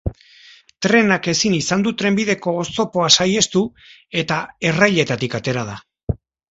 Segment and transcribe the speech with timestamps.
[0.85, 3.65] Trenak ezin izan du trenbideko oztopoa saihestu,
[4.25, 4.43] eta
[4.73, 5.83] errailetatik atera da.